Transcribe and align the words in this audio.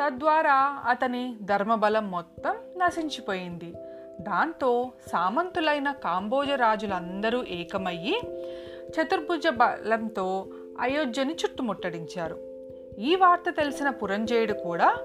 తద్వారా 0.02 0.84
అతని 0.90 1.38
ధర్మబలం 1.44 2.12
మొత్తం 2.12 2.56
నశించిపోయింది. 2.78 3.74
దాంతో 4.22 4.92
సామంతులైన 5.12 5.92
కాంబోజ 5.92 6.50
రాజులందరూ 6.50 7.44
ఏకమయ్యి 7.44 8.22
చతుర్భుజ 8.90 9.48
బలంతో 9.48 10.48
అయోధ్యని 10.80 11.34
చుట్టుముట్టడించారు. 11.34 12.38
ఈ 13.00 13.16
వార్త 13.16 13.44
తెలిసిన 13.50 13.90
పురంజయుడు 13.90 14.54
కూడా 14.54 14.98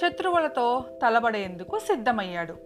శత్రువులతో 0.00 0.84
తలబడేందుకు 1.02 1.78
సిద్ధమయ్యాడు. 1.78 2.56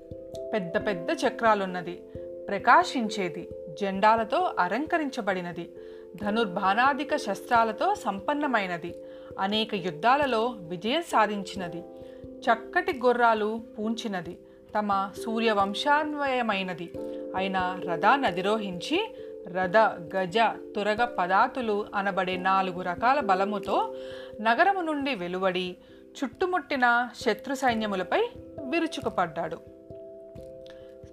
పెద్ద 0.52 0.86
పెద్ద 0.86 1.08
చక్రాలున్నది. 1.10 2.02
ప్రకాశించేది 2.48 3.48
జెండాలతో 3.80 4.54
అలంకరించబడినది. 4.58 5.72
ధనుర్బాణాధిక 6.16 7.16
శస్త్రాలతో 7.16 7.94
సంపన్నమైనది. 7.94 8.94
అనేక 9.38 9.74
యుద్ధాలలో 9.74 10.54
విజయం 10.58 11.02
సాధించినది. 11.02 11.84
చక్కటి 12.24 13.00
గుర్రాలు 13.04 13.60
పూంచినది. 13.78 14.38
తమ 14.78 15.10
సూర్యవంశాన్వయమైనది. 15.24 16.92
అయిన 17.36 17.80
రథాన్ని 17.88 18.26
అధిరోహించి 18.26 19.14
రథ 19.52 19.76
గజ 20.16 20.38
తురగ 20.76 21.04
పదాతులు 21.04 21.86
అనబడే 21.94 22.36
నాలుగు 22.36 22.82
రకాల 22.82 23.20
బలముతో 23.20 23.94
నగరము 24.40 24.80
నుండి 24.80 25.14
వెలువడి 25.14 25.76
చుట్టుముట్టిన 26.24 27.08
శత్రు 27.20 27.54
సైన్యములపై 27.54 28.28
విరుచుకుపడ్డాడు. 28.70 29.71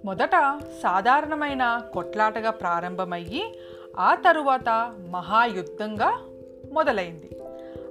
మొదట 0.04 0.60
సాధారణమైన 0.82 1.82
కొట్లాటగా 1.94 2.50
ప్రారంభమయ్యి 2.50 3.58
ఆ 3.98 4.14
తరువాత 4.14 4.94
మహాయుద్ధంగా 5.10 6.20
మొదలైంది. 6.72 7.30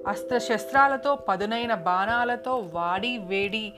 అస్త్రశస్త్రాలతో 0.07 1.15
పదునైన 1.15 1.73
బాణాలతో 1.73 2.55
వాడి 2.73 3.17
వేడి 3.17 3.73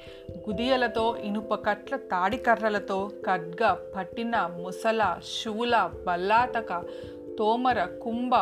గుదియలతో 0.50 1.18
ఇనుప 1.18 1.54
కట్ల 1.66 1.96
తాడికర్రలతో 1.96 3.12
ఖడ్గ 3.28 3.76
పట్టిన 3.96 4.38
ముసల 4.38 5.16
శూల 5.44 5.90
బల్లాతక 6.08 6.84
తోమర 7.40 7.86
కుంభ 7.86 8.36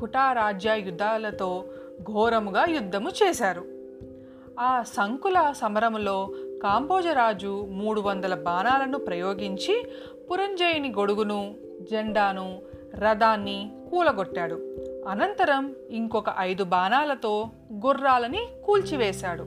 కుటారాజ్య 0.00 0.78
యుద్ధాలతో 0.78 1.64
ఘోరముగా 2.12 2.64
యుద్ధము 2.68 3.10
చేశారు. 3.10 3.64
ఆ 4.60 4.82
సంకుల 4.82 5.52
సమరములో 5.56 6.28
కాంబోజరాజు 6.64 7.66
మూడు 7.70 8.00
వందల 8.00 8.34
బాణాలను 8.34 8.98
ప్రయోగించి 8.98 9.86
పురంజయుని 10.30 10.90
గొడుగును 10.90 11.54
జెండాను 11.90 12.62
రథాన్ని 12.94 13.72
కూలగొట్టాడు. 13.90 14.54
అనంతరం 15.08 15.74
ఇంకొక 15.90 16.24
ఐదు 16.38 16.64
బాణాలతో 16.64 17.48
గుర్రాలని 17.86 18.46
కూల్చివేశాడు. 18.64 19.42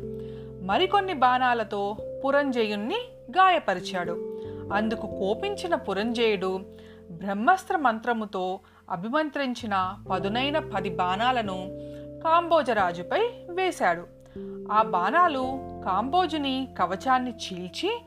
మరికొన్ని 0.65 1.13
బాణాలతో 1.13 1.95
పురంజయుణ్ణి 2.25 2.97
గాయపరిచాడు. 3.31 4.41
అందుకు 4.73 5.07
కోపించిన 5.07 5.75
పురంజయుడు 5.75 6.59
బ్రహ్మాస్త్ర 7.11 7.77
మంత్రముతో 7.77 8.59
అభిమంత్రించిన 8.89 9.97
పదునైన 10.11 10.59
పది 10.59 10.89
బాణాలను 10.89 11.67
కాంబోజరాజుపై 12.23 13.19
వేశాడు. 13.49 14.16
ఆ 14.71 14.81
బాణాలు 14.81 15.59
కాంబోజుని 15.85 16.67
కవచాన్ని 16.79 17.31
చీల్చి 17.31 18.01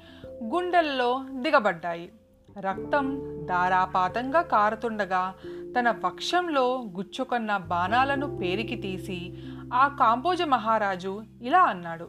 గుండెల్లో 0.45 1.25
దిగబడ్డాయి. 1.31 2.13
రక్తం 2.59 3.07
ధారాపాతంగా 3.47 4.43
కారుతుండగా 4.43 5.35
తన 5.79 5.91
వక్షంలో 5.91 6.85
గుచ్చుకున్న 6.97 7.57
బాణాలను 7.57 8.37
పేరికి 8.37 8.77
తీసి 8.77 9.33
ఆ 9.75 9.89
కాంబోజ 9.89 10.43
మహారాజు 10.43 11.23
ఇలా 11.43 11.61
అన్నాడు 11.61 12.09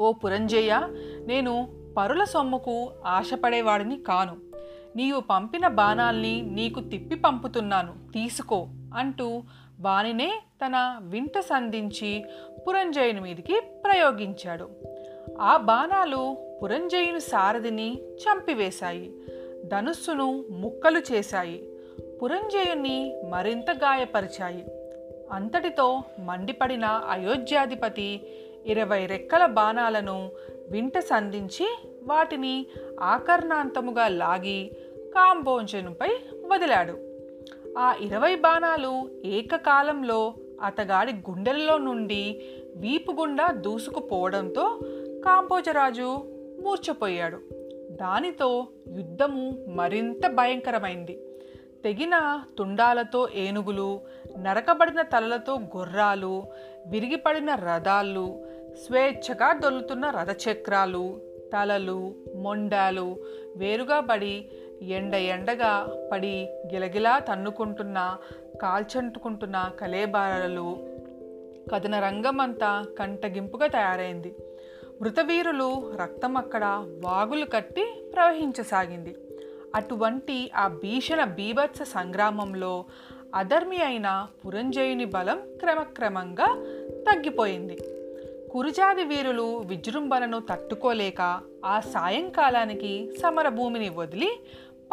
ఓ 0.00 0.12
పురంజయ్య 0.12 0.80
నేను 1.26 1.68
పరుల 1.96 2.24
సొమ్ముకు 2.24 2.90
ఆశపడేవాడిని 3.06 4.02
కాను. 4.02 4.36
నీవు 4.96 5.20
పంపిన 5.20 5.68
బాణాల్ని 5.68 6.42
నీకు 6.42 6.80
తిప్పి 6.80 7.14
పంపుతున్నాను. 7.14 7.92
తీసుకో 8.12 8.68
అంటూ 8.96 9.42
వానినే 9.80 10.32
తన 10.66 10.98
వింట 11.02 11.38
సంధించి 11.38 12.24
పురంజయుని 12.68 13.20
మీదికి 13.20 13.60
ప్రయోగించాడు. 13.84 14.68
ఆ 15.40 15.56
బాణాలు 15.56 16.36
పురంజయుని 16.62 17.20
సారథిని 17.20 17.98
చంపివేశాయి. 18.16 19.12
ధనుస్సును 19.64 20.44
ముక్కలు 20.50 21.02
చేశాయి. 21.12 21.68
పురంజయుని 22.22 23.22
మరింత 23.28 23.70
గాయపరిచాయి. 23.70 24.64
అంతటితో 25.32 26.02
మండిపడిన 26.18 26.84
అయోధ్యాధిపతి 26.84 28.20
ఇరవై 28.66 29.06
రెక్కల 29.06 29.46
బాణాలను 29.46 30.30
వింట 30.70 30.98
సంధించి 30.98 31.78
వాటిని 32.02 32.66
ఆకర్ణాంతముగా 33.00 34.08
లాగి 34.08 34.70
కాంబోంజనుపై 35.00 36.08
వదిలాడు. 36.46 37.09
ఆ 37.78 37.94
ఇరవై 38.00 38.34
బాణాలు 38.34 39.08
ఏకకాలంలో 39.24 40.34
అతగాడి 40.64 41.12
గుండెల్లో 41.12 41.78
నుండి 41.78 42.42
వీపు 42.76 43.12
గుండా 43.12 43.50
దూసుకుపోవడంతో 43.50 44.78
కాంపోజరాజు 45.24 46.22
మూర్చపోయాడు 46.62 47.38
దానితో 47.92 48.66
యుద్ధము 48.96 49.64
మరింత 49.68 50.26
భయంకరమైంది. 50.26 51.22
తెగిన 51.84 52.40
తుండాలతో 52.58 53.28
ఏనుగులు 53.34 54.00
నరకబడిన 54.38 55.02
తలలతో 55.02 55.58
గుర్రాలు 55.76 56.42
విరిగిపడిన 56.86 57.54
రథాలు 57.54 58.44
స్వేచ్ఛగా 58.86 59.52
దొల్లుతున్న 59.52 60.10
రథచక్రాలు 60.10 61.20
తలలు 61.52 62.14
మొండాలు 62.36 63.16
వేరుగా 63.56 64.00
పడి 64.00 64.46
ఎండ 64.82 65.14
ఎండగా 65.14 65.88
పడి 66.12 66.48
గిలగిలా 66.72 67.18
తన్నుకుంటున్న 67.18 68.16
కాల్చంటుకుంటున్న 68.62 69.70
కలేబారలు 69.80 70.76
కథన 71.74 72.00
రంగమంతా 72.00 72.86
కంటగింపుగా 72.98 73.66
తయారైంది. 73.66 74.34
మృతవీరులు 75.00 75.92
రక్తం 75.96 76.36
అక్కడ 76.36 76.64
వాగులు 77.04 77.46
కట్టి 77.46 78.10
ప్రవహించసాగింది. 78.14 79.16
అటువంటి 79.74 80.50
ఆ 80.54 80.68
భీషణ 80.68 81.24
బీభత్స 81.24 81.82
సంగ్రామంలో 81.82 82.84
అధర్మి 83.34 83.82
అయిన 83.82 84.26
పురంజయుని 84.46 85.04
బలం 85.04 85.40
క్రమక్రమంగా 85.60 86.64
తగ్గిపోయింది. 87.10 87.78
కురుజాది 88.52 89.04
వీరులు 89.04 89.58
విజృంభణను 89.58 90.40
తట్టుకోలేక 90.40 91.40
ఆ 91.64 91.80
సాయంకాలానికి 91.80 93.10
సమరభూమిని 93.22 93.88
వదిలి 93.88 94.40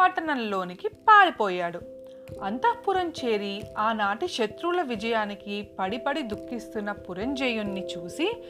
పట్టణంలోనికి 0.00 0.88
పారిపోయాడు. 0.88 1.80
అంతఃపురం 2.42 3.12
చేరి 3.24 3.62
ఆనాటి 3.78 4.28
శత్రువుల 4.28 4.82
విజయానికి 4.82 5.68
పడిపడి 5.78 6.22
దుఃఖిస్తున్న 6.22 6.92
పురంజయుణ్ణి 6.92 7.86
చూసి 7.86 8.44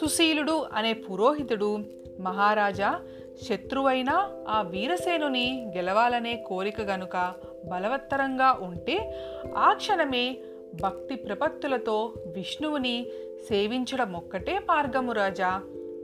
సుశీలుడు 0.00 0.66
అనే 0.74 0.92
పురోహితుడు 0.92 1.78
మహారాజా 2.20 3.00
శత్రువైన 3.48 4.30
ఆ 4.48 4.62
వీరసేనుని 4.62 5.72
గెలవాలనే 5.76 6.36
కోరిక 6.36 6.80
గనుక 6.80 7.34
బలవత్తరంగా 7.64 8.58
ఉంటే 8.62 9.14
ఆ 9.56 9.72
క్షణమే 9.72 10.38
భక్తి 10.82 11.14
ప్రపత్తులతో 11.14 12.12
విష్ణువుని 12.26 13.06
సేవించడం 13.48 14.12
ఒక్కటే 14.12 14.58
మార్గము 14.58 15.12
రాజా. 15.12 15.62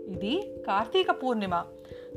ఇది 0.09 0.63
కార్తీక 0.67 1.11
పూర్ణిమ. 1.11 1.65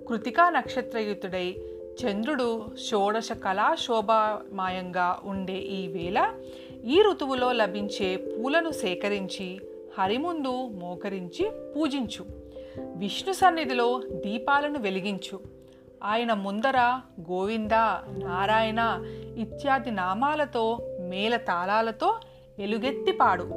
కృతికా 0.09 0.49
నక్షత్రయుతుడై 0.49 1.55
చంద్రుడు 2.01 2.65
షోడశ 2.89 3.31
కళా 3.31 3.75
శోభామాయంగా 3.75 5.19
ఉండే 5.23 5.57
ఈ 5.57 5.87
వేళ 5.87 6.33
ఈ 6.85 7.03
ఋతువులో 7.11 7.51
లభించే 7.51 8.15
పూలను 8.15 8.71
సేకరించి 8.71 9.61
హరిముందు 9.99 10.67
మోకరించి 10.67 11.51
పూజించు. 11.75 12.25
విష్ణు 12.77 13.33
సన్నిధిలో 13.33 14.01
దీపాలను 14.09 14.79
వెలిగించు. 14.79 15.39
ఆయన 16.03 16.33
ముందర 16.33 16.77
గోవింద 17.31 17.71
నారాయణ 18.17 18.99
ఇత్యాది 19.37 19.91
నామాలతో 19.91 20.77
మేళ 20.99 21.35
తాళాలతో 21.35 22.19
ఎలుగెత్తి 22.59 23.11
పాడు. 23.11 23.49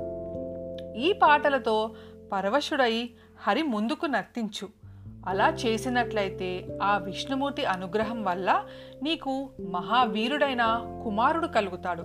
ఈ 0.96 1.12
పాటలతో 1.12 1.90
పరవశుడై 2.32 3.10
హరి 3.38 3.62
ముందుకు 3.62 4.06
నర్తించు. 4.06 4.85
అలా 5.26 5.48
చేసినట్లయితే 5.50 6.66
ఆ 6.82 6.98
విష్ణుమూర్తి 6.98 7.64
అనుగ్రహం 7.64 8.24
వల్ల 8.24 8.64
నీకు 9.02 9.50
మహావీరుడైన 9.70 10.64
కుమారుడు 11.04 11.46
కలుగుతాడు. 11.46 12.02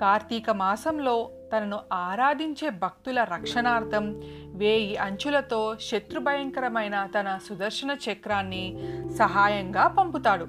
కార్తీక 0.00 0.50
మాసంలో 0.50 1.30
తనను 1.52 1.78
ఆరాధించే 1.92 2.70
భక్తుల 2.70 3.24
రక్షణార్థం 3.24 4.20
వేయి 4.54 4.96
అంచులతో 4.96 5.76
శత్రుభయంకరమైన 5.80 7.08
తన 7.18 7.38
సుదర్శన 7.48 7.96
చక్రాన్ని 8.06 8.64
సహాయంగా 9.18 9.86
పంపుతాడు. 9.86 10.46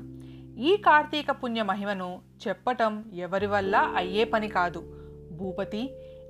ఈ 0.60 0.77
కార్తీక 0.77 1.31
పుణ్య 1.31 1.63
మహిమను 1.63 2.21
చెప్పటం 2.48 3.06
ఎవరి 3.13 3.45
వల్ల 3.45 3.75
అయ్యే 3.95 4.24
పని 4.24 4.48
కాదు. 4.48 4.81
భూపతి 5.31 5.83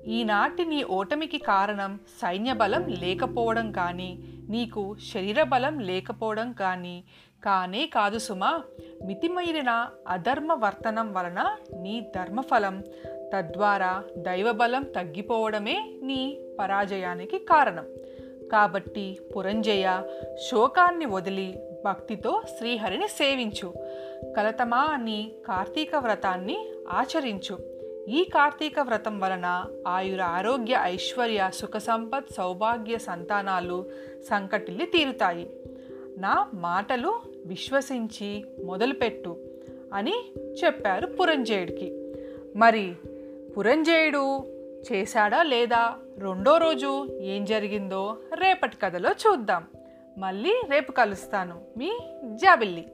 ఈనాటి 0.06 0.64
నీ 0.64 0.82
ఓటమికి 0.82 1.38
కారణం 1.38 1.98
సైన్యబలం 2.22 2.86
లేకపోవడం 2.88 3.72
కానీ 3.72 4.10
నీకు 4.48 4.96
శరీర 5.14 5.42
బలం 5.42 5.78
లేకపోవడం 5.78 6.52
కానీ 6.52 7.04
కానే 7.44 7.86
కాదు 7.86 8.18
సుమా. 8.18 8.62
మితిమీరిన 9.04 9.88
అధర్మ 10.08 10.52
వర్తనం 10.52 11.12
వలన 11.12 11.56
నీ 11.74 12.12
ధర్మఫలం 12.16 12.84
తద్వారా 13.34 14.04
దైవబలం 14.16 14.82
తగ్గిపోవడమే 14.82 15.94
నీ 16.02 16.40
పరాజయానికి 16.60 17.38
కారణం. 17.38 17.86
కాబట్టి 18.52 19.18
పురంజయ 19.36 20.02
శోకాన్ని 20.50 21.06
వదిలి 21.06 21.60
భక్తితో 21.84 22.42
శ్రీహరిని 22.58 23.08
సేవించు. 23.08 23.74
కలతమా 24.36 24.78
అని 24.78 25.32
కార్తీక 25.46 25.96
వ్రతాన్ని 25.96 26.70
ఆచరించు. 26.88 27.73
ఈ 28.08 28.24
కార్తీక 28.24 28.80
వ్రతం 28.80 29.20
వలన 29.20 29.64
ఆయుర 29.86 30.22
ఆరోగ్య 30.22 30.78
ఐశ్వర్య 30.82 31.50
సుఖ 31.54 31.76
సంపత్ 31.76 32.32
సౌభాగ్య 32.32 32.98
సంతానాలు 32.98 33.84
సంకటిల్లి 34.30 34.86
తీరుతాయి. 34.86 35.50
నా 36.18 36.48
మాటలు 36.54 37.20
విశ్వసించి 37.46 38.44
మొదలుపెట్టు 38.64 39.36
అని 39.94 40.14
చెప్పారు 40.64 41.06
పురంజయుడికి. 41.06 42.14
మరి 42.56 42.94
పురంజేయుడు 43.58 44.44
చేశాడా 44.92 45.42
లేదా? 45.42 45.94
రెండో 46.18 46.56
రోజు 46.56 47.18
ఏం 47.20 47.44
జరిగిందో 47.44 48.16
రేపటి 48.34 48.76
కథలో 48.76 49.10
చూద్దాం. 49.10 49.64
మళ్ళీ 50.18 50.62
రేపు 50.70 50.92
కలుస్తాను. 50.92 51.60
మీ 51.76 51.92
జాబిల్లి. 52.34 52.92